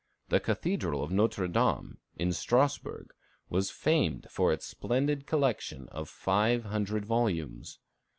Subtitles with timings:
[0.29, 3.13] The Cathedral of Nôtre Dame, in Strasbourg,
[3.49, 7.77] was famed for its splendid collection of five hundred volumes.